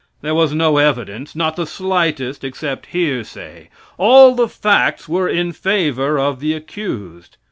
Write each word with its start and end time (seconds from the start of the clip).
There 0.21 0.33
was 0.33 0.51
no 0.51 0.77
evidence, 0.79 1.35
not 1.35 1.55
the 1.57 1.67
slightest, 1.67 2.43
except 2.43 2.87
hearsay. 2.87 3.69
All 3.99 4.33
the 4.33 4.49
facts 4.49 5.07
were 5.07 5.29
in 5.29 5.51
favor 5.51 6.17
of 6.17 6.39
the 6.39 6.53
accused. 6.55 7.37